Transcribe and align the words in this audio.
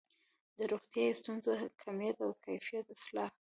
د 0.57 0.59
روغتیايي 0.71 1.13
ستونزو 1.19 1.51
کمیت 1.81 2.17
او 2.25 2.31
کیفیت 2.43 2.85
اصلاح 2.95 3.29
کړي. 3.33 3.39